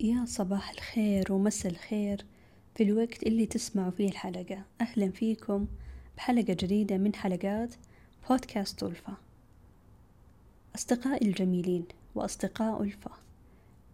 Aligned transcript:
يا 0.00 0.24
صباح 0.24 0.70
الخير 0.70 1.32
ومسا 1.32 1.68
الخير 1.68 2.24
في 2.74 2.82
الوقت 2.82 3.22
اللي 3.22 3.46
تسمعوا 3.46 3.90
فيه 3.90 4.08
الحلقة. 4.08 4.64
أهلا 4.80 5.10
فيكم 5.10 5.66
بحلقة 6.16 6.52
جديدة 6.52 6.98
من 6.98 7.14
حلقات 7.14 7.74
بودكاست 8.28 8.82
ألفا. 8.82 9.16
أصدقائي 10.74 11.28
الجميلين 11.28 11.84
وأصدقاء 12.14 12.82
ألفا 12.82 13.10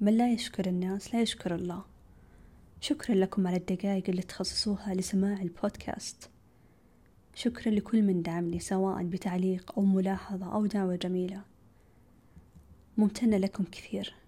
من 0.01 0.17
لا 0.17 0.33
يشكر 0.33 0.67
الناس 0.67 1.15
لا 1.15 1.23
يشكر 1.23 1.55
الله. 1.55 1.85
شكرا 2.81 3.15
لكم 3.15 3.47
على 3.47 3.57
الدقائق 3.57 4.05
اللي 4.09 4.23
تخصصوها 4.23 4.95
لسماع 4.95 5.43
البودكاست. 5.43 6.31
شكرا 7.35 7.73
لكل 7.73 8.03
من 8.03 8.23
دعمني 8.23 8.61
سواء 8.61 9.03
بتعليق 9.03 9.73
أو 9.79 9.83
ملاحظة 9.83 10.55
أو 10.55 10.67
دعوة 10.67 10.97
جميلة. 10.97 11.43
ممتنة 12.97 13.37
لكم 13.37 13.65
كثير. 13.65 14.22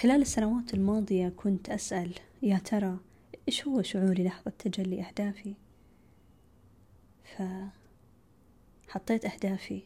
خلال 0.00 0.20
السنوات 0.20 0.74
الماضية 0.74 1.28
كنت 1.28 1.70
أسأل 1.70 2.14
يا 2.42 2.58
ترى 2.58 2.98
إيش 3.48 3.66
هو 3.66 3.82
شعوري 3.82 4.24
لحظة 4.24 4.50
تجلي 4.50 5.02
أهدافي؟ 5.02 5.54
فحطيت 8.88 9.24
أهدافي. 9.24 9.82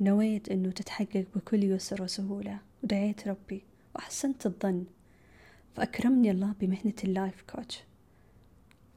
نويت 0.00 0.48
أنه 0.48 0.70
تتحقق 0.70 1.26
بكل 1.34 1.64
يسر 1.64 2.02
وسهولة 2.02 2.58
ودعيت 2.84 3.28
ربي 3.28 3.62
وأحسنت 3.94 4.46
الظن. 4.46 4.84
فأكرمني 5.74 6.30
الله 6.30 6.54
بمهنة 6.60 6.94
اللايف 7.04 7.42
كوتش. 7.42 7.82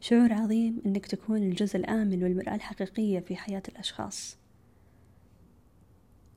شعور 0.02 0.34
عظيم 0.34 0.82
أنك 0.86 1.06
تكون 1.06 1.38
الجزء 1.38 1.78
الآمن 1.78 2.24
والمرآة 2.24 2.56
الحقيقية 2.56 3.20
في 3.20 3.36
حياة 3.36 3.64
الأشخاص. 3.70 4.38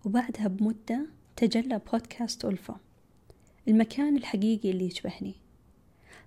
وبعدها 0.04 0.48
بمدة 0.48 1.06
تجلى 1.36 1.80
بودكاست 1.92 2.44
ألفا. 2.44 2.76
المكان 3.68 4.16
الحقيقي 4.16 4.70
اللي 4.70 4.86
يشبهني. 4.86 5.34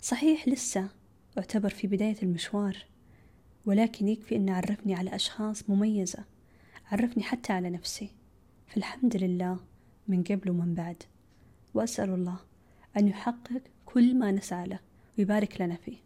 صحيح 0.02 0.48
لسه 0.48 0.90
أعتبر 1.38 1.70
في 1.70 1.88
بداية 1.88 2.16
المشوار 2.24 2.78
ولكن 3.66 4.08
يكفي 4.08 4.36
أن 4.36 4.50
عرفني 4.50 4.96
على 4.96 5.16
أشخاص 5.16 5.70
مميزة 5.70 6.26
عرفني 6.92 7.24
حتى 7.24 7.54
على 7.54 7.70
نفسي. 7.70 8.10
فالحمد 8.68 9.18
لله 9.18 9.60
من 10.08 10.24
قبل 10.24 10.50
ومن 10.50 10.74
بعد. 10.74 11.04
وأسأل 11.74 12.10
الله 12.10 12.40
أن 12.98 13.08
يحقق 13.08 13.62
كل 13.86 14.16
ما 14.16 14.32
نسعى 14.32 14.68
له 14.68 14.80
ويبارك 15.18 15.62
لنا 15.62 15.76
فيه. 15.76 15.98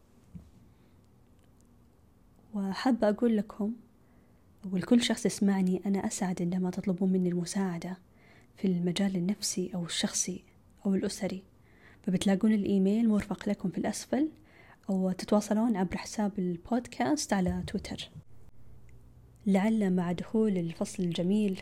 وحابة 2.54 3.10
أقول 3.10 3.38
لكم 3.38 3.74
ولكل 4.72 5.02
شخص 5.02 5.26
يسمعني 5.26 5.82
أنا 5.86 6.08
أسعد 6.08 6.42
عندما 6.42 6.70
تطلبون 6.72 7.12
مني 7.12 7.30
المساعدة. 7.30 7.98
في 8.56 8.68
المجال 8.68 9.16
النفسي 9.16 9.72
أو 9.76 9.86
الشخصي 9.86 10.44
أو 10.86 10.96
الأسري. 10.96 11.44
فبتلاقون 12.04 12.54
الإيميل 12.54 13.10
مرفق 13.10 13.50
لكم 13.50 13.70
في 13.70 13.78
الأسفل 13.78 14.30
أو 14.90 15.12
تتواصلون 15.12 15.78
عبر 15.78 15.98
حساب 15.98 16.32
البودكاست 16.40 17.34
على 17.34 17.64
تويتر. 17.68 18.10
لعل 19.48 19.94
مع 19.94 20.12
دخول 20.12 20.58
الفصل 20.58 21.04
الجميل 21.04 21.62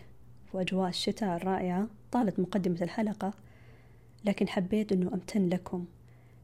وأجواء 0.54 0.90
الشتاء 0.90 1.36
الرائعة 1.36 1.88
طالت 2.12 2.40
مقدمة 2.40 2.78
الحلقة 2.82 3.34
لكن 4.26 4.48
حبيت 4.48 4.92
أنه 4.92 5.14
أمتن 5.14 5.50
لكم 5.50 5.86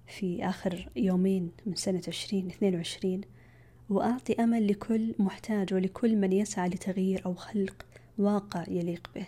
في 0.07 0.45
آخر 0.45 0.89
يومين 0.95 1.51
من 1.65 1.75
سنة 1.75 2.01
عشرين 2.07 2.47
اثنين 2.47 2.75
وعشرين 2.75 3.21
وأعطي 3.89 4.33
أمل 4.33 4.67
لكل 4.67 5.15
محتاج 5.19 5.73
ولكل 5.73 6.15
من 6.15 6.33
يسعى 6.33 6.69
لتغيير 6.69 7.25
أو 7.25 7.33
خلق 7.33 7.85
واقع 8.17 8.65
يليق 8.67 9.09
به. 9.15 9.25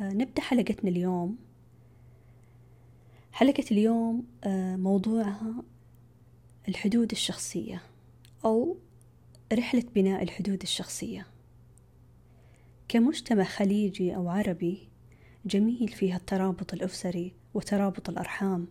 نبدأ 0.00 0.42
حلقتنا 0.42 0.90
اليوم. 0.90 1.36
حلقة 3.32 3.64
اليوم 3.70 4.26
آه، 4.44 4.76
موضوعها 4.76 5.62
الحدود 6.68 7.10
الشخصية 7.10 7.82
أو 8.44 8.76
رحلة 9.52 9.84
بناء 9.94 10.22
الحدود 10.22 10.62
الشخصية. 10.62 11.26
كمجتمع 12.88 13.44
خليجي 13.44 14.16
أو 14.16 14.28
عربي 14.28 14.88
جميل 15.46 15.88
فيها 15.88 16.16
الترابط 16.16 16.74
الأسري 16.74 17.32
وترابط 17.54 18.08
الأرحام 18.08 18.66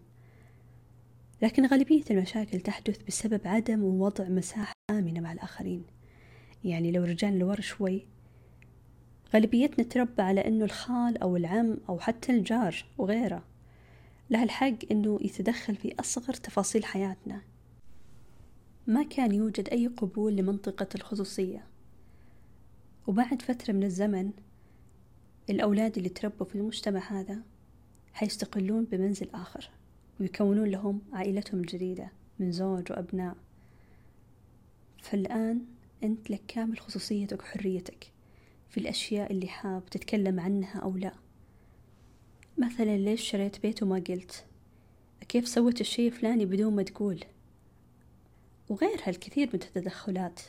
لكن 1.41 1.66
غالبية 1.66 2.03
المشاكل 2.12 2.59
تحدث 2.59 3.03
بسبب 3.07 3.41
عدم 3.46 3.84
وضع 3.84 4.29
مساحة 4.29 4.73
آمنة 4.91 5.19
مع 5.19 5.31
الآخرين. 5.31 5.84
يعني 6.63 6.91
لو 6.91 7.03
رجعنا 7.03 7.35
لورا 7.35 7.62
شوي 7.62 8.06
غالبيتنا 9.34 9.86
تربى 9.86 10.22
على 10.22 10.48
أنه 10.48 10.66
الخال 10.66 11.18
أو 11.18 11.38
العم 11.38 11.78
أو 11.90 12.00
حتى 12.00 12.32
الجار 12.32 12.86
وغيره. 12.98 13.44
له 14.30 14.44
الحق 14.44 14.78
أنه 14.92 15.20
يتدخل 15.22 15.76
في 15.76 15.96
أصغر 16.00 16.34
تفاصيل 16.34 16.86
حياتنا. 16.86 17.42
ما 18.88 19.04
كان 19.04 19.32
يوجد 19.32 19.70
أي 19.70 19.88
قبول 19.88 20.36
لمنطقة 20.36 20.88
الخصوصية. 20.96 21.64
وبعد 23.08 23.42
فترة 23.42 23.74
من 23.74 23.84
الزمن 23.84 24.32
الأولاد 25.50 25.98
اللي 25.98 26.09
تربوا 26.09 26.46
في 26.46 26.56
المجتمع 26.56 27.12
هذا 27.12 27.42
حيستقلون 28.14 28.84
بمنزل 28.84 29.30
آخر 29.34 29.70
ويكونون 30.20 30.68
لهم 30.68 31.02
عائلتهم 31.14 31.59
الجديدة 31.59 32.12
من 32.40 32.52
زوج 32.52 32.92
وأبناء. 32.92 33.36
فالآن 35.02 35.66
أنت 36.04 36.30
لك 36.30 36.42
كامل 36.48 36.80
خصوصيتك 36.80 37.40
وحريتك. 37.40 38.16
في 38.69 38.78
الأشياء 38.79 39.31
اللي 39.31 39.47
حاب 39.47 39.85
تتكلم 39.85 40.39
عنها 40.39 40.79
أو 40.79 40.97
لا. 40.97 41.13
مثلا 42.57 42.97
ليش 42.97 43.22
شريت 43.22 43.61
بيت 43.61 43.83
وما 43.83 44.03
قلت؟ 44.09 44.45
كيف 45.29 45.47
سويت 45.47 45.81
الشيء 45.81 46.07
الفلاني 46.07 46.45
بدون 46.45 46.75
ما 46.75 46.83
تقول؟ 46.83 47.23
وغيرها 48.69 49.09
الكثير 49.09 49.47
من 49.47 49.53
التدخلات. 49.53 50.41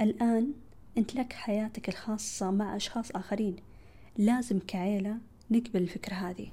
الآن 0.00 0.52
أنت 0.98 1.14
لك 1.14 1.32
حياتك 1.32 1.88
الخاصة 1.88 2.50
مع 2.50 2.76
أشخاص 2.76 3.10
آخرين. 3.10 3.56
لازم 4.18 4.58
كعيلة 4.58 5.18
نقبل 5.50 5.82
الفكرة 5.82 6.14
هذه. 6.14 6.48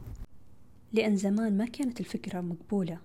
لأن 0.93 1.15
زمان 1.15 1.57
ما 1.57 1.65
كانت 1.65 1.99
الفكرة 1.99 2.41
مقبولة. 2.41 2.99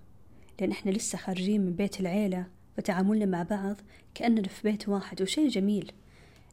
لأن 0.59 0.71
إحنا 0.71 0.91
لسه 0.91 1.17
خارجين 1.17 1.61
من 1.61 1.73
بيت 1.73 1.99
العيلة 1.99 2.47
فتعاملنا 2.77 3.25
مع 3.25 3.43
بعض 3.43 3.75
كأننا 4.13 4.47
في 4.47 4.71
بيت 4.71 4.89
واحد 4.89 5.21
وشيء 5.21 5.47
جميل. 5.47 5.91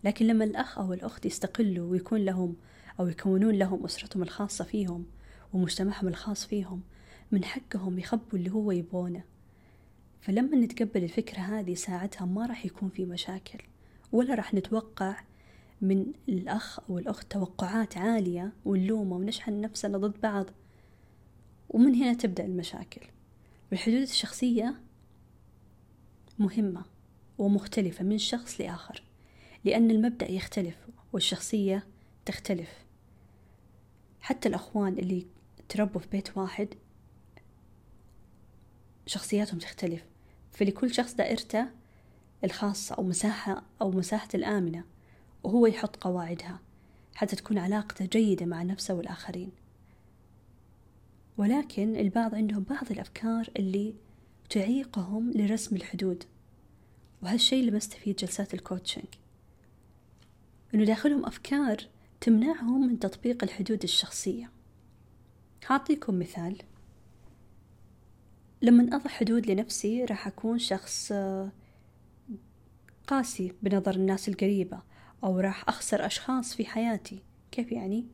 لكن 0.04 0.26
لما 0.26 0.44
الأخ 0.44 0.78
أو 0.78 0.92
الأخت 0.92 1.26
يستقلوا 1.26 1.90
ويكون 1.90 2.24
لهم 2.24 2.56
أو 3.00 3.08
يكونون 3.08 3.54
لهم 3.54 3.84
أسرتهم 3.84 4.22
الخاصة 4.22 4.64
فيهم 4.64 5.06
ومجتمعهم 5.52 6.08
الخاص 6.08 6.46
فيهم 6.46 6.82
من 7.32 7.44
حقهم 7.44 7.98
يخبوا 7.98 8.38
اللي 8.38 8.50
هو 8.50 8.72
يبغونه 8.72 9.24
فلما 10.20 10.56
نتقبل 10.56 11.04
الفكرة 11.04 11.38
هذه 11.38 11.74
ساعتها 11.74 12.24
ما 12.24 12.46
راح 12.46 12.66
يكون 12.66 12.88
في 12.88 13.04
مشاكل 13.04 13.58
ولا 14.12 14.34
راح 14.34 14.54
نتوقع 14.54 15.16
من 15.80 16.12
الأخ 16.28 16.80
أو 16.90 16.98
الأخت 16.98 17.32
توقعات 17.32 17.98
عالية 17.98 18.52
ونلومة 18.64 19.16
ونشحن 19.16 19.60
نفسنا 19.60 19.98
ضد 19.98 20.20
بعض. 20.20 20.46
ومن 21.68 21.94
هنا 21.94 22.14
تبدأ 22.14 22.44
المشاكل. 22.44 23.00
والحدود 23.70 24.00
الشخصية 24.00 24.74
مهمة 26.38 26.84
ومختلفة 27.38 28.04
من 28.04 28.18
شخص 28.18 28.60
لآخر. 28.60 29.02
لأن 29.64 29.90
المبدأ 29.90 30.30
يختلف 30.30 30.76
والشخصية 31.12 31.86
تختلف. 32.26 32.84
حتى 34.20 34.48
الأخوان 34.48 34.92
اللي 34.92 35.26
تربوا 35.68 36.00
في 36.00 36.08
بيت 36.08 36.36
واحد 36.36 36.68
شخصياتهم 39.06 39.58
تختلف. 39.58 40.04
فلكل 40.52 40.94
شخص 40.94 41.14
دائرته 41.14 41.66
الخاصة 42.44 42.94
أو 42.94 43.02
مساحة 43.02 43.62
أو 43.80 43.90
مساحة 43.90 44.28
الآمنة 44.34 44.84
وهو 45.42 45.66
يحط 45.66 45.96
قواعدها 45.96 46.60
حتى 47.14 47.36
تكون 47.36 47.58
علاقته 47.58 48.04
جيدة 48.04 48.46
مع 48.46 48.62
نفسه 48.62 48.94
والآخرين. 48.94 49.50
ولكن 51.38 51.96
البعض 51.96 52.34
عندهم 52.34 52.62
بعض 52.62 52.90
الأفكار 52.90 53.48
اللي 53.56 53.94
تعيقهم 54.50 55.30
لرسم 55.30 55.76
الحدود 55.76 56.24
وهالشي 57.22 57.62
لمسته 57.62 57.98
في 57.98 58.12
جلسات 58.12 58.54
الكوتشنج 58.54 59.04
إنه 60.74 60.84
داخلهم 60.84 61.26
أفكار 61.26 61.76
تمنعهم 62.20 62.88
من 62.88 62.98
تطبيق 62.98 63.44
الحدود 63.44 63.82
الشخصية. 63.82 64.50
هعطيكم 65.66 66.18
مثال. 66.18 66.58
لما 68.62 68.96
أضع 68.96 69.10
حدود 69.10 69.46
لنفسي 69.50 70.04
راح 70.04 70.26
أكون 70.26 70.58
شخص 70.58 71.12
آه، 71.12 71.52
قاسي 73.06 73.52
بنظر 73.62 73.94
الناس 73.94 74.28
القريبة 74.28 74.82
أو 75.24 75.40
راح 75.40 75.68
أخسر 75.68 76.06
أشخاص 76.06 76.54
في 76.54 76.66
حياتي. 76.66 77.22
كيف 77.52 77.72
يعني؟ 77.72 78.06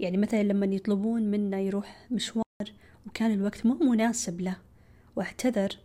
يعني 0.00 0.16
مثلا 0.16 0.42
لما 0.42 0.66
يطلبون 0.66 1.22
منا 1.22 1.60
يروح 1.60 2.06
مشوار 2.10 2.44
وكان 3.06 3.30
الوقت 3.30 3.66
مو 3.66 3.74
مناسب 3.74 4.40
له 4.40 4.56
وأعتذر 5.16 5.78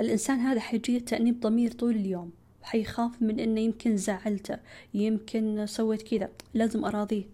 الإنسان 0.00 0.38
هذا 0.38 0.60
حيجيه 0.60 0.98
تأنيب 0.98 1.40
ضمير 1.40 1.72
طول 1.72 1.96
اليوم. 1.96 2.32
وحيخاف 2.64 3.22
من 3.22 3.40
إنه 3.40 3.60
يمكن 3.60 3.96
زعلته 3.96 4.58
يمكن 4.94 5.66
سويت 5.66 6.02
كذا. 6.02 6.30
لازم 6.54 6.84
أراضيه. 6.84 7.24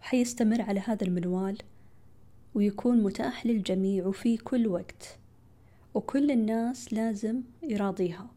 حيستمر 0.00 0.62
على 0.62 0.80
هذا 0.80 1.04
المنوال 1.04 1.58
ويكون 2.54 3.02
متاح 3.02 3.46
للجميع 3.46 4.06
وفي 4.06 4.36
كل 4.36 4.66
وقت. 4.66 5.18
وكل 5.94 6.30
الناس 6.30 6.92
لازم 6.92 7.42
يراضيها. 7.62 8.30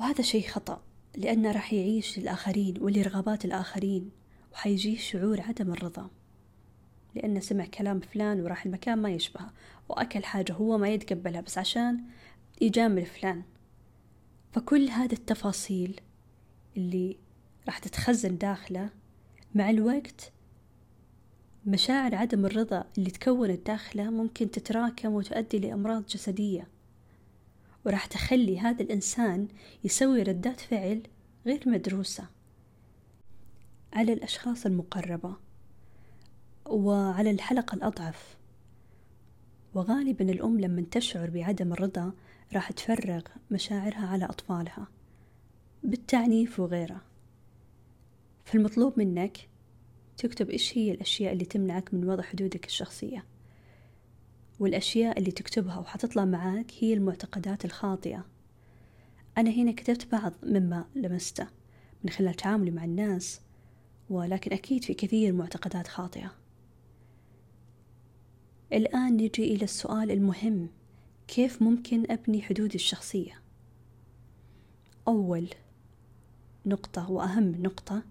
وهذا 0.00 0.22
شيء 0.22 0.48
خطأ 0.48 0.82
لأنه 1.16 1.52
راح 1.52 1.72
يعيش 1.72 2.18
للآخرين 2.18 2.74
ولرغبات 2.80 3.44
الآخرين 3.44 4.10
وحيجيه 4.52 4.96
شعور 4.96 5.40
عدم 5.40 5.72
الرضا. 5.72 6.10
لأنه 7.14 7.40
سمع 7.40 7.66
كلام 7.66 8.00
فلان 8.00 8.40
وراح 8.40 8.66
المكان 8.66 8.98
ما 8.98 9.10
يشبهه 9.10 9.52
وأكل 9.88 10.24
حاجة 10.24 10.52
هو 10.52 10.78
ما 10.78 10.88
يتقبلها 10.88 11.40
بس 11.40 11.58
عشان 11.58 12.00
يجامل 12.60 13.06
فلان. 13.06 13.42
فكل 14.52 14.88
هذه 14.88 15.12
التفاصيل 15.12 16.00
اللي 16.76 17.16
راح 17.66 17.78
تتخزن 17.78 18.38
داخله 18.38 18.90
مع 19.54 19.70
الوقت 19.70 20.32
مشاعر 21.66 22.14
عدم 22.14 22.46
الرضا 22.46 22.84
اللي 22.98 23.10
تكونت 23.10 23.66
داخله 23.66 24.10
ممكن 24.10 24.50
تتراكم 24.50 25.12
وتؤدي 25.12 25.58
لأمراض 25.58 26.06
جسدية. 26.06 26.66
وراح 27.86 28.06
تخلي 28.06 28.60
هذا 28.60 28.82
الإنسان 28.82 29.48
يسوي 29.84 30.22
ردات 30.22 30.60
فعل 30.60 31.02
غير 31.46 31.62
مدروسة 31.66 32.24
على 33.92 34.12
الأشخاص 34.12 34.66
المقربة 34.66 35.36
وعلى 36.66 37.30
الحلقة 37.30 37.74
الأضعف. 37.74 38.36
وغالبا 39.74 40.30
الأم 40.30 40.60
لما 40.60 40.84
تشعر 40.90 41.30
بعدم 41.30 41.72
الرضا 41.72 42.12
راح 42.54 42.72
تفرغ 42.72 43.22
مشاعرها 43.50 44.06
على 44.06 44.24
أطفالها 44.24 44.88
بالتعنيف 45.82 46.60
وغيره. 46.60 47.00
فالمطلوب 48.44 48.98
منك 48.98 49.48
تكتب 50.16 50.50
إيش 50.50 50.78
هي 50.78 50.90
الأشياء 50.90 51.32
اللي 51.32 51.44
تمنعك 51.44 51.94
من 51.94 52.08
وضع 52.08 52.22
حدودك 52.22 52.66
الشخصية. 52.66 53.24
والأشياء 54.60 55.18
اللي 55.18 55.30
تكتبها 55.30 55.78
وحتطلع 55.78 56.24
معاك 56.24 56.72
هي 56.78 56.94
المعتقدات 56.94 57.64
الخاطئة. 57.64 58.26
أنا 59.38 59.50
هنا 59.50 59.72
كتبت 59.72 60.12
بعض 60.12 60.32
مما 60.42 60.84
لمسته 60.94 61.46
من 62.04 62.10
خلال 62.10 62.34
تعاملي 62.34 62.70
مع 62.70 62.84
الناس 62.84 63.40
ولكن 64.10 64.52
أكيد 64.52 64.84
في 64.84 64.94
كثير 64.94 65.32
معتقدات 65.32 65.88
خاطئة. 65.88 66.32
الآن 68.72 69.12
نجي 69.12 69.54
إلى 69.54 69.64
السؤال 69.64 70.10
المهم. 70.10 70.68
كيف 71.32 71.62
ممكن 71.62 72.10
أبني 72.10 72.42
حدودي 72.42 72.74
الشخصية؟ 72.74 73.40
أول 75.08 75.48
نقطة 76.66 77.10
وأهم 77.10 77.62
نقطة 77.62 78.02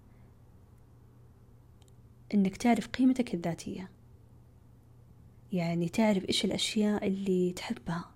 إنك 2.34 2.56
تعرف 2.56 2.86
قيمتك 2.88 3.34
الذاتية. 3.34 3.90
يعني 5.52 5.88
تعرف 5.88 6.28
إيش 6.28 6.44
الأشياء 6.44 7.06
اللي 7.06 7.52
تحبها 7.52 8.10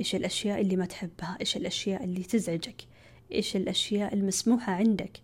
إيش 0.00 0.14
الأشياء 0.14 0.60
اللي 0.60 0.76
ما 0.76 0.86
تحبها 0.86 1.36
إيش 1.40 1.56
الأشياء 1.56 2.04
اللي 2.04 2.22
تزعجك 2.22 2.84
إيش 3.32 3.56
الأشياء 3.56 4.14
المسموحة 4.14 4.72
عندك 4.72 5.20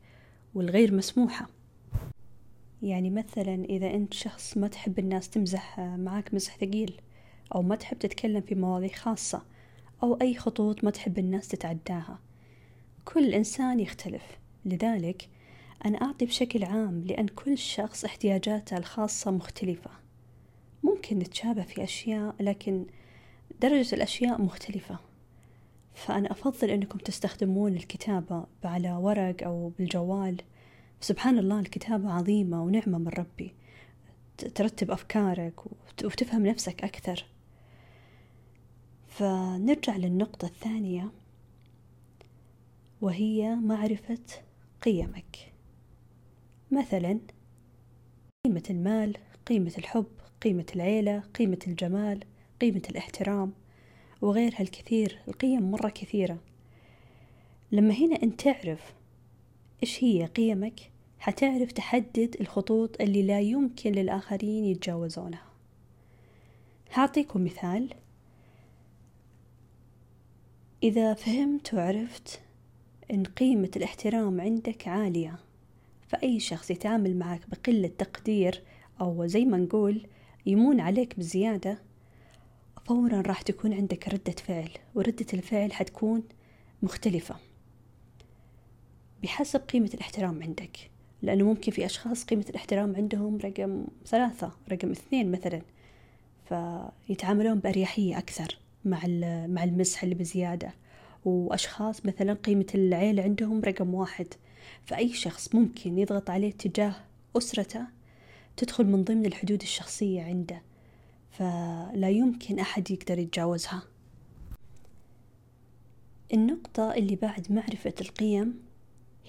والغير 0.54 0.94
مسموحة. 0.94 1.48
يعني 2.82 3.10
مثلا 3.10 3.64
إذا 3.64 3.90
أنت 3.90 4.14
شخص 4.14 4.56
ما 4.56 4.68
تحب 4.68 4.98
الناس 4.98 5.30
تمزح 5.30 5.80
معاك 5.80 6.34
مزح 6.34 6.56
ثقيل 6.56 7.00
أو 7.54 7.62
ما 7.62 7.76
تحب 7.76 7.98
تتكلم 7.98 8.40
في 8.40 8.54
مواضيع 8.54 8.88
خاصة 8.88 9.42
أو 10.02 10.14
أي 10.20 10.34
خطوط 10.34 10.84
ما 10.84 10.90
تحب 10.90 11.18
الناس 11.18 11.48
تتعداها. 11.48 12.18
كل 13.04 13.34
إنسان 13.34 13.80
يختلف. 13.80 14.38
لذلك 14.64 15.28
أنا 15.84 16.02
أعطي 16.02 16.26
بشكل 16.26 16.64
عام 16.64 17.04
لأن 17.06 17.28
كل 17.28 17.58
شخص 17.58 18.04
احتياجاته 18.04 18.76
الخاصة 18.76 19.30
مختلفة. 19.30 19.90
ممكن 20.82 21.18
نتشابه 21.18 21.62
في 21.62 21.84
أشياء 21.84 22.34
لكن 22.40 22.86
درجة 23.60 23.94
الأشياء 23.94 24.42
مختلفة. 24.42 24.98
فأنا 25.94 26.32
أفضل 26.32 26.70
أنكم 26.70 26.98
تستخدمون 26.98 27.74
الكتابة 27.76 28.46
على 28.64 28.92
ورق 28.92 29.44
أو 29.44 29.72
بالجوال. 29.78 30.36
سبحان 31.00 31.38
الله 31.38 31.60
الكتابة 31.60 32.12
عظيمة 32.12 32.64
ونعمة 32.64 32.98
من 32.98 33.08
ربي. 33.08 33.54
ترتب 34.54 34.90
أفكارك 34.90 35.66
وتفهم 36.04 36.46
نفسك 36.46 36.84
أكثر. 36.84 37.24
فنرجع 39.14 39.96
للنقطة 39.96 40.46
الثانية 40.46 41.10
وهي 43.00 43.54
معرفة 43.54 44.18
قيمك. 44.82 45.52
مثلا 46.70 47.18
قيمة 48.44 48.62
المال 48.70 49.16
قيمة 49.46 49.72
الحب 49.78 50.06
قيمة 50.40 50.66
العيلة 50.76 51.20
قيمة 51.20 51.58
الجمال 51.66 52.24
قيمة 52.60 52.82
الاحترام 52.90 53.52
وغيرها 54.22 54.60
الكثير 54.60 55.18
القيم 55.28 55.70
مرة 55.70 55.88
كثيرة. 55.88 56.38
لما 57.72 57.94
هنا 57.94 58.22
أنت 58.22 58.40
تعرف 58.40 58.94
إيش 59.82 60.04
هي 60.04 60.26
قيمك 60.26 60.90
حتعرف 61.18 61.72
تحدد 61.72 62.36
الخطوط 62.40 63.00
اللي 63.00 63.22
لا 63.22 63.40
يمكن 63.40 63.92
للآخرين 63.92 64.64
يتجاوزونها. 64.64 65.46
هعطيكم 66.92 67.44
مثال. 67.44 67.94
إذا 70.84 71.14
فهمت 71.14 71.74
وعرفت 71.74 72.40
إن 73.10 73.24
قيمة 73.24 73.70
الاحترام 73.76 74.40
عندك 74.40 74.88
عالية 74.88 75.38
فأي 76.08 76.40
شخص 76.40 76.70
يتعامل 76.70 77.16
معك 77.16 77.40
بقلة 77.48 77.90
تقدير 77.98 78.62
أو 79.00 79.26
زي 79.26 79.44
ما 79.44 79.56
نقول 79.56 80.06
يمون 80.46 80.80
عليك 80.80 81.18
بزيادة 81.18 81.78
فورا 82.86 83.20
راح 83.20 83.42
تكون 83.42 83.72
عندك 83.72 84.08
ردة 84.08 84.32
فعل 84.32 84.70
وردة 84.94 85.26
الفعل 85.34 85.72
حتكون 85.72 86.22
مختلفة. 86.82 87.36
بحسب 89.22 89.60
قيمة 89.60 89.90
الاحترام 89.94 90.42
عندك 90.42 90.90
لأنه 91.22 91.44
ممكن 91.44 91.72
في 91.72 91.86
أشخاص 91.86 92.24
قيمة 92.24 92.46
الاحترام 92.50 92.96
عندهم 92.96 93.38
رقم 93.38 93.84
ثلاثة 94.06 94.52
رقم 94.72 94.90
اثنين 94.90 95.30
مثلا 95.30 95.62
فيتعاملون 96.48 97.58
بأريحية 97.58 98.18
أكثر. 98.18 98.63
مع 98.84 99.06
مع 99.46 99.64
المزح 99.64 100.02
اللي 100.02 100.14
بزيادة. 100.14 100.74
وأشخاص 101.24 102.06
مثلا 102.06 102.34
قيمة 102.34 102.66
العيلة 102.74 103.22
عندهم 103.22 103.60
رقم 103.60 103.94
واحد. 103.94 104.26
فأي 104.84 105.12
شخص 105.12 105.54
ممكن 105.54 105.98
يضغط 105.98 106.30
عليه 106.30 106.52
تجاه 106.52 106.94
أسرته 107.36 107.86
تدخل 108.56 108.86
من 108.86 109.04
ضمن 109.04 109.26
الحدود 109.26 109.62
الشخصية 109.62 110.22
عنده. 110.22 110.62
فلا 111.30 112.10
يمكن 112.10 112.58
أحد 112.58 112.90
يقدر 112.90 113.18
يتجاوزها. 113.18 113.82
النقطة 116.34 116.94
اللي 116.94 117.16
بعد 117.16 117.52
معرفة 117.52 117.94
القيم 118.00 118.62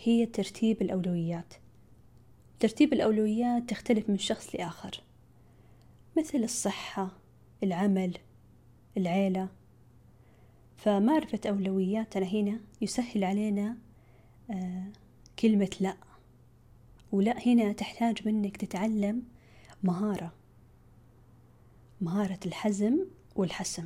هي 0.04 0.26
ترتيب 0.26 0.82
الأولويات. 0.82 1.54
ترتيب 2.60 2.94
الأولويات 2.94 3.70
تختلف 3.70 4.10
من 4.10 4.18
شخص 4.18 4.56
لآخر. 4.56 5.02
مثل 6.18 6.38
الصحة 6.38 7.12
العمل 7.64 8.18
العيلة. 8.98 9.50
فمعرفة 10.78 11.40
أولوياتنا 11.50 12.26
هنا 12.26 12.60
يسهل 12.82 13.24
علينا 13.24 13.78
آه 14.52 14.88
كلمة 15.40 15.76
لا. 15.80 15.98
ولا 17.12 17.48
هنا 17.48 17.72
تحتاج 17.72 18.28
منك 18.28 18.58
تتعلم 18.58 19.24
مهارة. 19.84 20.34
مهارة 22.02 22.40
الحزم 22.46 23.06
والحسم. 23.36 23.86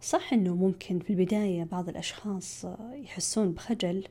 صح 0.00 0.32
إنه 0.32 0.54
ممكن 0.54 0.98
في 0.98 1.10
البداية 1.10 1.64
بعض 1.64 1.88
الأشخاص 1.88 2.64
يحسون 2.92 3.52
بخجل 3.52 4.04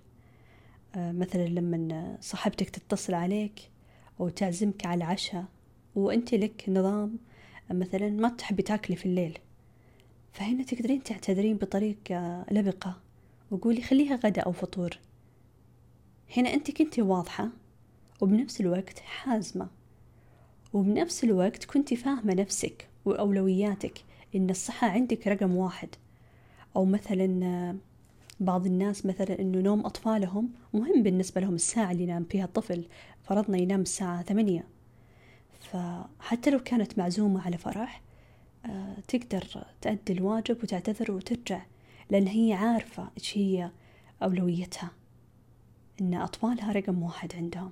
آه، 0.96 1.12
مثلا 1.12 1.48
لما 1.48 2.18
صاحبتك 2.22 2.70
تتصل 2.70 3.14
عليك 3.14 3.72
أو 4.20 4.30
تعزمك 4.30 4.86
على 4.86 5.04
عشاء 5.04 5.46
وأنت 5.96 6.34
لك 6.34 6.66
نظام 6.70 7.18
مثلا 7.72 8.10
ما 8.10 8.30
تحبي 8.30 8.64
تاكلي 8.64 8.96
في 8.96 9.06
الليل 9.06 9.40
فهنا 10.34 10.64
تقدرين 10.64 11.04
تعتذرين 11.04 11.58
بطريقة 11.58 12.46
لبقة 12.52 12.98
وقولي 13.52 13.82
خليها 13.82 14.16
غدا 14.16 14.42
أو 14.42 14.52
فطور. 14.52 15.00
هنا 16.38 16.54
أنت 16.54 16.72
كنتي 16.72 17.02
واضحة 17.02 17.50
وبنفس 18.22 18.62
الوقت 18.62 19.00
حازمة 19.00 19.68
وبنفس 20.74 21.24
الوقت 21.24 21.66
كنتي 21.66 21.96
فاهمة 21.96 22.34
نفسك 22.34 22.88
وأولوياتك 23.06 24.04
إن 24.36 24.50
الصحة 24.50 24.88
عندك 24.88 25.28
رقم 25.28 25.56
واحد. 25.56 25.90
أو 26.76 26.86
مثلا 26.86 27.78
بعض 28.40 28.66
الناس 28.66 29.06
مثلا 29.06 29.40
إنه 29.40 29.60
نوم 29.60 29.86
أطفالهم 29.86 30.50
مهم 30.74 31.04
بالنسبة 31.04 31.42
لهم 31.42 31.56
الساعة 31.56 31.92
اللي 31.92 32.04
ينام 32.04 32.24
فيها 32.24 32.46
الطفل 32.46 32.86
فرضنا 33.24 33.58
ينام 33.58 33.82
الساعة 33.82 34.24
ثمانية. 34.24 34.68
فحتى 35.72 36.50
لو 36.50 36.60
كانت 36.60 36.98
معزومة 36.98 37.42
على 37.46 37.58
فرح 37.58 38.02
آه، 38.66 38.96
تقدر 39.08 39.66
تأدي 39.82 40.14
الواجب 40.14 40.64
وتعتذر 40.64 41.12
وترجع 41.12 41.66
لأن 42.10 42.28
هي 42.28 42.54
عارفة 42.54 43.10
إيش 43.18 43.38
هي 43.38 43.72
أولويتها 44.24 44.92
إن 46.02 46.14
أطفالها 46.14 46.72
رقم 46.72 47.04
واحد 47.04 47.36
عندهم. 47.36 47.72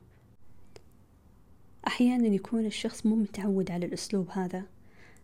أحيانا 1.88 2.28
يكون 2.28 2.66
الشخص 2.66 3.06
مو 3.06 3.16
متعود 3.16 3.72
على 3.72 3.86
الأسلوب 3.86 4.30
هذا 4.30 4.64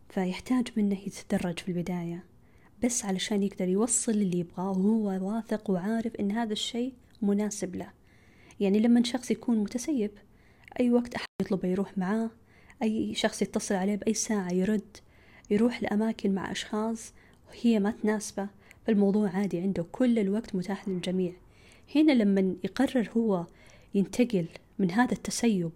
فيحتاج 0.09 0.67
منه 0.77 0.97
يتدرج 0.99 1.59
في 1.59 1.69
البداية 1.69 2.23
بس 2.83 3.05
علشان 3.05 3.43
يقدر 3.43 3.67
يوصل 3.67 4.11
اللي 4.11 4.39
يبغاه 4.39 4.69
وهو 4.69 5.35
واثق 5.35 5.69
وعارف 5.69 6.15
إن 6.15 6.31
هذا 6.31 6.53
الشيء 6.53 6.93
مناسب 7.21 7.75
له. 7.75 7.89
يعني 8.59 8.79
لما 8.79 9.03
شخص 9.03 9.31
يكون 9.31 9.57
متسيب 9.57 10.11
أي 10.79 10.91
وقت 10.91 11.15
أحد 11.15 11.25
يطلبه 11.41 11.67
يروح 11.67 11.97
معاه 11.97 12.29
أي 12.81 13.15
شخص 13.15 13.41
يتصل 13.41 13.75
عليه 13.75 13.95
بأي 13.95 14.13
ساعة 14.13 14.53
يرد 14.53 14.97
يروح 15.49 15.83
لأماكن 15.83 16.33
مع 16.33 16.51
أشخاص 16.51 17.13
وهي 17.49 17.79
ما 17.79 17.91
تناسبة 17.91 18.47
فالموضوع 18.87 19.29
عادي 19.29 19.59
عنده 19.59 19.85
كل 19.91 20.19
الوقت 20.19 20.55
متاح 20.55 20.87
للجميع. 20.87 21.33
هنا 21.95 22.11
لما 22.11 22.55
يقرر 22.63 23.09
هو 23.17 23.45
ينتقل 23.93 24.45
من 24.79 24.91
هذا 24.91 25.11
التسيب 25.11 25.71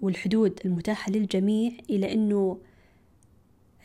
والحدود 0.00 0.60
المتاحة 0.64 1.12
للجميع 1.12 1.72
إلى 1.90 2.12
أنه 2.12 2.58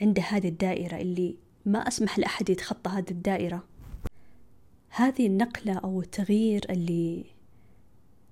عنده 0.02 0.22
هذه 0.22 0.48
الدائرة 0.48 0.98
اللي 0.98 1.36
ما 1.66 1.88
أسمح 1.88 2.20
لأحد 2.20 2.50
يتخطى 2.50 2.90
هذه 2.90 3.12
الدائرة. 3.12 3.63
هذه 4.90 5.28
النقلة 5.28 5.74
أو 5.74 6.02
التغيير 6.02 6.66
اللي 6.70 7.25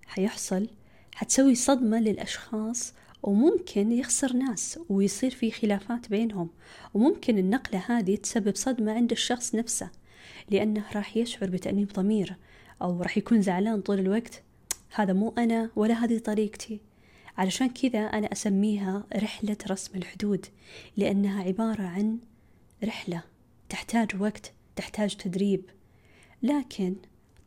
حيحصل 0.05 0.67
حتسوي 1.15 1.55
صدمة 1.55 1.99
للأشخاص 1.99 2.93
وممكن 3.23 3.91
يخسر 3.91 4.33
ناس 4.33 4.79
ويصير 4.89 5.31
في 5.31 5.51
خلافات 5.51 6.09
بينهم 6.09 6.49
وممكن 6.93 7.37
النقلة 7.37 7.83
هذه 7.87 8.15
تسبب 8.15 8.55
صدمة 8.55 8.91
عند 8.91 9.11
الشخص 9.11 9.55
نفسه 9.55 9.89
لأنه 10.49 10.85
راح 10.95 11.17
يشعر 11.17 11.49
بتأنيب 11.49 11.93
ضمير 11.93 12.35
أو 12.81 13.01
راح 13.01 13.17
يكون 13.17 13.41
زعلان 13.41 13.81
طول 13.81 13.99
الوقت. 13.99 14.43
هذا 14.93 15.13
مو 15.13 15.33
أنا 15.37 15.69
ولا 15.75 15.93
هذه 15.93 16.17
طريقتي. 16.17 16.79
علشان 17.37 17.69
كذا 17.69 17.99
أنا 17.99 18.31
أسميها 18.31 19.03
رحلة 19.15 19.57
رسم 19.69 19.97
الحدود 19.97 20.45
لأنها 20.97 21.43
عبارة 21.43 21.83
عن 21.83 22.19
رحلة 22.83 23.23
تحتاج 23.69 24.21
وقت 24.21 24.53
تحتاج 24.75 25.15
تدريب. 25.15 25.61
لكن 26.43 26.95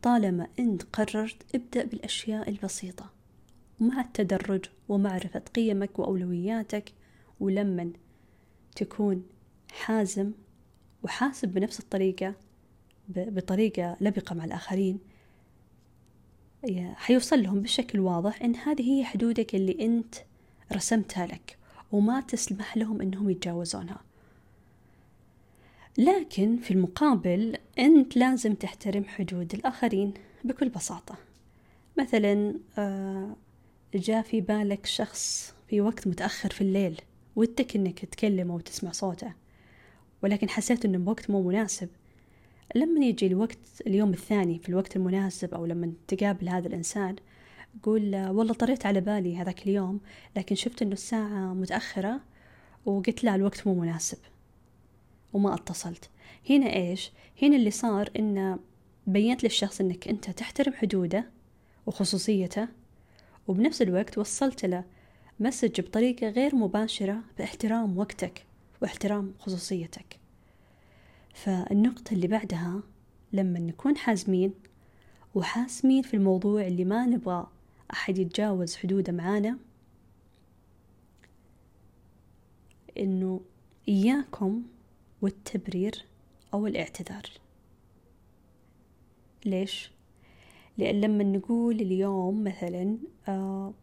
طالما 0.03 0.47
أنت 0.59 0.83
قررت 0.83 1.37
ابدأ 1.55 1.85
بالأشياء 1.85 2.49
البسيطة. 2.49 3.14
مع 3.89 4.01
التدرج 4.01 4.65
ومعرفة 4.89 5.43
قيمك 5.55 5.99
وأولوياتك 5.99 6.93
ولما 7.41 7.91
تكون 8.77 9.27
حازم 9.73 10.33
وحاسب 11.03 11.49
بنفس 11.49 11.81
الطريقة 11.81 12.35
بطريقة 13.09 13.97
لبقة 14.01 14.35
مع 14.35 14.45
الآخرين. 14.45 14.99
حيوصل 16.95 17.43
لهم 17.43 17.61
بشكل 17.61 18.01
واضح 18.01 18.43
إن 18.43 18.57
هذه 18.57 18.83
هي 18.83 19.05
حدودك 19.05 19.55
اللي 19.55 19.85
أنت 19.87 20.15
رسمتها 20.73 21.27
لك 21.27 21.59
وما 21.93 22.21
تسمح 22.21 22.77
لهم 22.77 23.01
إنهم 23.01 23.31
يتجاوزونها. 23.31 24.01
لكن 25.99 26.57
في 26.57 26.71
المقابل 26.71 27.57
أنت 27.79 28.17
لازم 28.17 28.55
تحترم 28.55 29.05
حدود 29.05 29.55
الآخرين 29.55 30.15
بكل 30.45 30.69
بساطة. 30.69 31.17
مثلا 31.99 32.55
آه، 32.79 33.37
جاء 33.99 34.23
في 34.23 34.41
بالك 34.41 34.87
شخص 34.87 35.55
في 35.69 35.81
وقت 35.81 36.07
متأخر 36.09 36.51
في 36.51 36.61
الليل 36.61 37.01
ودك 37.37 37.77
إنك 37.77 38.05
تكلمه 38.05 38.55
وتسمع 38.55 38.93
صوته. 38.93 39.33
ولكن 40.23 40.49
حسيت 40.49 40.85
إنه 40.85 40.99
بوقت 40.99 41.31
مو 41.31 41.43
مناسب. 41.43 41.89
لما 42.75 43.07
يجي 43.07 43.27
الوقت 43.27 43.59
اليوم 43.87 44.11
الثاني 44.11 44.59
في 44.59 44.69
الوقت 44.69 44.97
المناسب 44.97 45.55
أو 45.55 45.67
لما 45.67 45.93
تقابل 46.09 46.49
هذا 46.49 46.69
الإنسان 46.69 47.17
قول 47.83 48.17
والله 48.17 48.55
طريت 48.55 48.87
على 48.87 49.01
بالي 49.01 49.37
هذاك 49.37 49.63
اليوم 49.63 50.01
لكن 50.37 50.55
شفت 50.55 50.83
إنه 50.83 50.93
الساعة 50.93 51.55
متأخرة 51.55 52.21
وقلت 52.87 53.25
لا 53.25 53.35
الوقت 53.35 53.67
مو 53.67 53.75
مناسب. 53.75 54.19
وما 55.33 55.55
اتصلت. 55.55 56.11
هنا 56.51 56.77
إيش؟ 56.77 57.13
هنا 57.43 57.57
اللي 57.57 57.71
صار 57.71 58.11
إنه 58.19 58.59
بينت 59.07 59.45
للشخص 59.45 59.81
إنك 59.81 60.09
أنت 60.09 60.31
تحترم 60.31 60.73
حدوده 60.73 61.31
وخصوصيته 61.87 62.69
وبنفس 63.49 63.83
الوقت 63.83 64.19
وصلت 64.19 64.65
له. 64.65 64.85
مسج 65.41 65.81
بطريقة 65.81 66.29
غير 66.29 66.55
مباشرة 66.55 67.21
باحترام 67.39 67.99
وقتك 67.99 68.47
واحترام 68.83 69.35
خصوصيتك. 69.39 70.19
فالنقطة 71.35 72.15
اللي 72.15 72.27
بعدها 72.27 72.83
لما 73.33 73.59
نكون 73.59 73.97
حازمين 73.97 74.55
وحاسمين 75.35 76.03
في 76.03 76.15
الموضوع 76.15 76.67
اللي 76.67 76.85
ما 76.85 77.07
نبغى 77.07 77.47
أحد 77.93 78.19
يتجاوز 78.19 78.77
حدوده 78.77 79.13
معانا 79.13 79.59
إنه 82.99 83.41
إياكم 83.89 84.63
والتبرير 85.23 86.05
أو 86.55 86.67
الاعتذار. 86.67 87.23
ليش؟ 89.45 89.91
لأن 90.79 91.01
لما 91.01 91.25
نقول 91.25 91.75
اليوم 91.75 92.45
مثلا 92.45 92.99
آه 93.29 93.75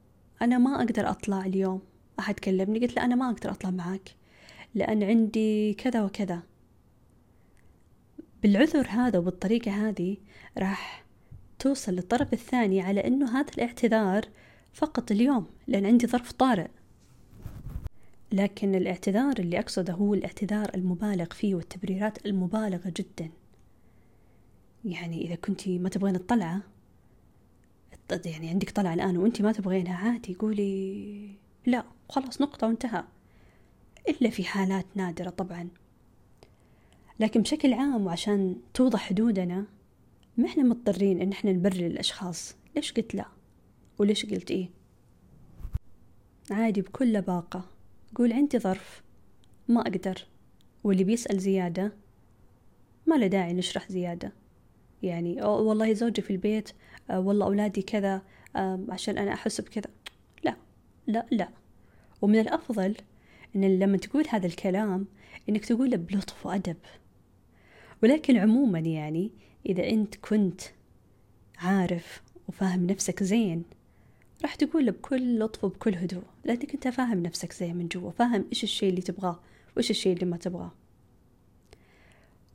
أنا 0.42 0.58
ما 0.58 0.76
أقدر 0.76 1.10
أطلع 1.10 1.46
اليوم. 1.46 1.82
أحد 2.20 2.40
كلمني 2.40 2.80
قلت 2.80 2.96
له 2.96 3.06
أنا 3.06 3.16
ما 3.16 3.30
أقدر 3.30 3.52
أطلع 3.52 3.70
معك 3.70 4.16
لأن 4.76 5.04
عندي 5.04 5.74
كذا 5.74 6.04
وكذا. 6.04 6.44
بالعذر 8.44 8.88
هذا 8.90 9.20
وبالطريقة 9.20 9.72
هذه 9.72 10.18
راح 10.58 11.06
توصل 11.60 11.92
للطرف 11.92 12.34
الثاني 12.34 12.82
على 12.82 13.08
أنه 13.08 13.40
هذا 13.40 13.52
الاعتذار 13.58 14.26
فقط 14.74 15.12
اليوم 15.12 15.46
لأن 15.68 15.86
عندي 15.86 16.08
ظرف 16.08 16.32
طارئ. 16.32 16.68
لكن 18.32 18.76
الاعتذار 18.76 19.40
اللي 19.40 19.60
أقصده 19.60 19.94
هو 19.94 20.14
الاعتذار 20.14 20.72
المبالغ 20.76 21.26
فيه 21.26 21.56
والتبريرات 21.56 22.26
المبالغة 22.26 22.94
جدا. 22.98 23.30
يعني 24.86 25.26
إذا 25.26 25.36
كنتي 25.36 25.80
ما 25.80 25.90
تبغين 25.90 26.16
الطلعة 26.16 26.62
يعني 28.26 28.50
عندك 28.50 28.70
طلعة 28.70 28.94
الآن 28.94 29.18
وأنت 29.18 29.42
ما 29.42 29.52
تبغينها 29.52 29.96
عادي 29.96 30.34
قولي 30.34 31.36
لا 31.66 31.84
خلاص 32.10 32.42
نقطة 32.42 32.68
وانتهى. 32.68 33.04
إلا 34.10 34.30
في 34.30 34.44
حالات 34.44 34.86
نادرة 34.96 35.30
طبعا. 35.30 35.70
لكن 37.20 37.42
بشكل 37.42 37.74
عام 37.74 38.06
وعشان 38.06 38.56
توضح 38.74 39.00
حدودنا 39.00 39.66
ما 40.38 40.46
إحنا 40.48 40.64
مضطرين 40.64 41.22
إن 41.22 41.32
إحنا 41.32 41.52
نبرر 41.52 41.86
الأشخاص. 41.86 42.56
ليش 42.76 42.94
قلت 42.94 43.16
لا؟ 43.16 43.26
وليش 44.00 44.26
قلت 44.26 44.52
إيه؟ 44.52 44.70
عادي 46.52 46.82
بكل 46.82 47.14
لباقة 47.14 47.66
قول 48.16 48.34
عندي 48.34 48.60
ظرف. 48.60 49.04
ما 49.68 49.82
أقدر. 49.82 50.26
واللي 50.84 51.04
بيسأل 51.04 51.40
زيادة 51.40 51.94
ما 53.08 53.16
له 53.16 53.28
داعي 53.28 53.54
نشرح 53.54 53.92
زيادة. 53.92 54.41
يعني 55.04 55.42
والله 55.42 55.94
زوجي 55.94 56.22
في 56.22 56.32
البيت 56.32 56.70
آه 57.10 57.20
والله 57.20 57.46
أولادي 57.46 57.82
كذا 57.82 58.22
عشان 58.90 59.18
أنا 59.18 59.34
أحس 59.34 59.62
بكذا. 59.62 59.90
لا 60.44 60.56
لا 61.08 61.26
لا. 61.32 61.50
ومن 62.22 62.40
الأفضل 62.40 62.96
إن 63.56 63.80
لما 63.80 63.98
تقول 63.98 64.26
هذا 64.30 64.48
الكلام 64.48 65.06
إنك 65.50 65.66
تقوله 65.66 65.98
بلطف 65.98 66.46
وأدب. 66.46 66.78
ولكن 68.04 68.38
عموما 68.38 68.80
يعني 68.80 69.32
إذا 69.66 69.90
أنت 69.90 70.16
كنت 70.16 70.62
عارف 71.58 72.22
وفاهم 72.48 72.86
نفسك 72.88 73.24
زين 73.24 73.64
راح 74.42 74.56
تقول 74.56 74.92
بكل 74.92 75.40
لطف 75.40 75.64
وبكل 75.64 75.96
هدوء 75.96 76.24
لأنك 76.46 76.74
أنت 76.74 76.88
فاهم 76.88 77.24
نفسك 77.24 77.54
زين 77.54 77.76
من 77.76 77.88
جوا 77.88 78.12
فاهم 78.12 78.46
إيش 78.52 78.64
الشيء 78.64 78.90
اللي 78.90 79.02
تبغاه 79.02 79.40
وإيش 79.76 79.90
الشيء 79.90 80.14
اللي 80.14 80.26
ما 80.26 80.38
تبغاه. 80.38 80.72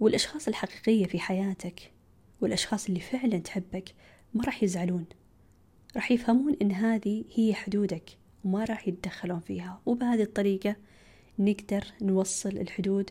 والأشخاص 0.00 0.48
الحقيقية 0.48 1.06
في 1.06 1.18
حياتك 1.20 1.92
والأشخاص 2.40 2.86
اللي 2.86 3.00
فعلا 3.00 3.38
تحبك 3.38 3.94
ما 4.34 4.44
راح 4.44 4.62
يزعلون. 4.62 5.04
راح 5.96 6.10
يفهمون 6.10 6.56
إن 6.62 6.72
هذه 6.72 7.24
هي 7.34 7.54
حدودك 7.54 8.10
وما 8.44 8.64
راح 8.64 8.88
يتدخلون 8.88 9.40
فيها. 9.40 9.80
وبهذه 9.86 10.22
الطريقة 10.22 10.76
نقدر 11.38 11.84
نوصل 12.02 12.48
الحدود 12.48 13.10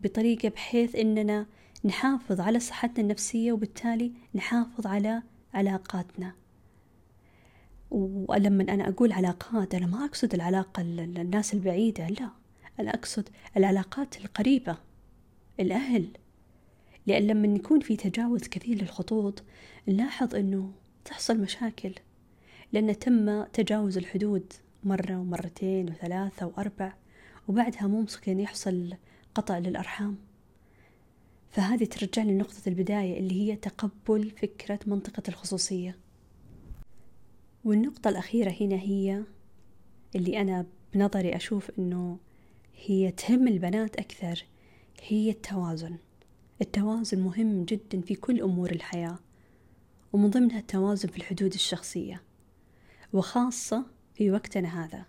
بطريقة 0.00 0.48
بحيث 0.48 0.96
إننا 0.96 1.46
نحافظ 1.84 2.40
على 2.40 2.60
صحتنا 2.60 3.00
النفسية 3.04 3.52
وبالتالي 3.52 4.12
نحافظ 4.34 4.86
على 4.86 5.22
علاقاتنا. 5.54 6.34
ولما 7.90 8.62
أنا 8.62 8.88
أقول 8.88 9.12
علاقات 9.12 9.74
أنا 9.74 9.86
ما 9.86 10.04
أقصد 10.04 10.34
العلاقة 10.34 10.80
الناس 10.82 11.54
البعيدة 11.54 12.08
لا. 12.08 12.30
أنا 12.80 12.90
أقصد 12.90 13.28
العلاقات 13.56 14.16
القريبة 14.24 14.76
الأهل. 15.60 16.08
لأن 17.06 17.26
لما 17.26 17.56
يكون 17.56 17.80
في 17.80 17.96
تجاوز 17.96 18.42
كثير 18.42 18.82
للخطوط 18.82 19.42
نلاحظ 19.88 20.34
أنه 20.34 20.72
تحصل 21.04 21.40
مشاكل 21.40 21.94
لأن 22.72 22.98
تم 22.98 23.44
تجاوز 23.44 23.98
الحدود 23.98 24.52
مرة 24.84 25.16
ومرتين 25.16 25.88
وثلاثة 25.90 26.46
وأربع 26.46 26.92
وبعدها 27.48 27.86
ممكن 27.86 28.40
يحصل 28.40 28.94
قطع 29.34 29.58
للأرحام. 29.58 30.16
فهذه 31.50 31.84
ترجع 31.84 32.22
لنقطة 32.22 32.52
نقطة 32.54 32.68
البداية 32.68 33.18
اللي 33.18 33.40
هي 33.40 33.56
تقبل 33.56 34.30
فكرة 34.30 34.80
منطقة 34.86 35.22
الخصوصية. 35.28 35.96
والنقطة 37.64 38.08
الأخيرة 38.08 38.54
هنا 38.60 38.76
هي 38.76 39.22
اللي 40.16 40.40
أنا 40.40 40.66
بنظري 40.94 41.36
أشوف 41.36 41.70
أنه 41.78 42.18
هي 42.86 43.10
تهم 43.10 43.48
البنات 43.48 43.96
أكثر 43.96 44.44
هي 45.08 45.30
التوازن. 45.30 45.96
التوازن 46.62 47.20
مهم 47.20 47.64
جدا 47.64 48.00
في 48.00 48.14
كل 48.14 48.40
أمور 48.40 48.70
الحياة 48.70 49.18
ومن 50.12 50.30
ضمنها 50.30 50.58
التوازن 50.58 51.08
في 51.08 51.16
الحدود 51.16 51.54
الشخصية 51.54 52.22
وخاصة 53.12 53.84
في 54.14 54.30
وقتنا 54.30 54.84
هذا. 54.84 55.06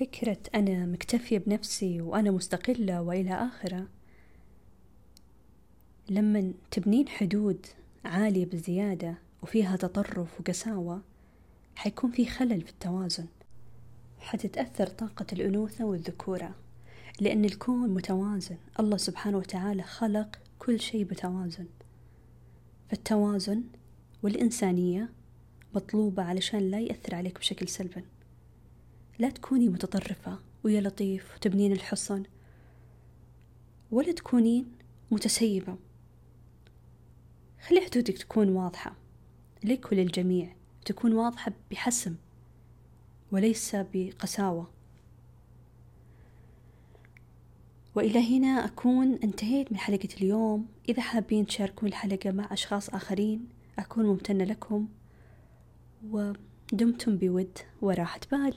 فكرة 0.00 0.38
أنا 0.54 0.86
مكتفية 0.86 1.38
بنفسي 1.38 2.00
وأنا 2.00 2.30
مستقلة 2.30 3.02
وإلى 3.02 3.34
آخرة 3.34 3.86
لما 6.08 6.52
تبنين 6.70 7.08
حدود 7.08 7.66
عالية 8.04 8.46
بزيادة 8.46 9.14
وفيها 9.42 9.76
تطرف 9.76 10.40
وقساوة 10.40 11.02
حيكون 11.76 12.10
في 12.10 12.26
خلل 12.26 12.60
في 12.60 12.70
التوازن 12.70 13.26
حتتأثر 14.20 14.86
طاقة 14.86 15.26
الأنوثة 15.32 15.84
والذكورة. 15.84 16.54
لأن 17.20 17.44
الكون 17.44 17.90
متوازن. 17.90 18.56
الله 18.80 18.96
سبحانه 18.96 19.38
وتعالى 19.38 19.82
خلق 19.82 20.38
كل 20.58 20.80
شيء 20.80 21.04
بتوازن. 21.04 21.66
فالتوازن 22.90 23.62
والإنسانية 24.22 25.12
مطلوبة 25.74 26.22
علشان 26.22 26.70
لا 26.70 26.80
يأثر 26.80 27.14
عليك 27.14 27.38
بشكل 27.38 27.68
سلبي. 27.68 28.04
لا 29.18 29.30
تكوني 29.30 29.68
متطرفة 29.68 30.38
ويا 30.64 30.80
لطيف 30.80 31.34
وتبنين 31.34 31.72
الحصن 31.72 32.22
ولا 33.90 34.12
تكونين 34.12 34.72
متسيبة. 35.10 35.76
خلي 37.68 37.80
حدودك 37.80 38.18
تكون 38.18 38.48
واضحة. 38.48 38.96
لك 39.64 39.92
وللجميع 39.92 40.56
تكون 40.84 41.12
واضحة 41.12 41.52
بحسم 41.70 42.14
وليس 43.32 43.76
بقساوة. 43.76 44.73
وإلى 47.94 48.38
هنا 48.38 48.64
أكون 48.64 49.14
انتهيت 49.24 49.72
من 49.72 49.78
حلقة 49.78 50.08
اليوم. 50.20 50.66
إذا 50.88 51.02
حابين 51.02 51.46
تشاركون 51.46 51.88
الحلقة 51.88 52.30
مع 52.30 52.52
أشخاص 52.52 52.88
آخرين 52.88 53.48
أكون 53.78 54.06
ممتنة 54.06 54.44
لكم. 54.44 54.88
ودمتم 56.10 57.16
بود 57.16 57.58
وراحة 57.82 58.20
بال. 58.32 58.54